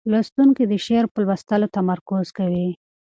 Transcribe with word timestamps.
لوستونکی 0.11 0.63
د 0.67 0.73
شعر 0.85 1.05
په 1.13 1.19
لوستلو 1.25 1.67
تمرکز 1.77 2.25
کوي. 2.37 2.67